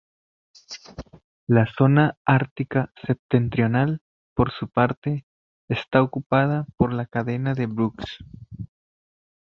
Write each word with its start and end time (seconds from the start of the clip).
La 1.45 1.67
zona 1.71 2.17
ártica 2.25 2.91
septentrional, 3.05 4.01
por 4.33 4.51
su 4.51 4.67
parte, 4.67 5.27
está 5.69 6.01
ocupada 6.01 6.65
por 6.75 6.91
la 6.91 7.05
cadena 7.05 7.53
de 7.53 7.67
Brooks. 7.67 8.17